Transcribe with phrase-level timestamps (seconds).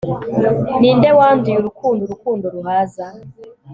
[0.79, 3.05] ninde wanduye urukundo, urukundo ruhaza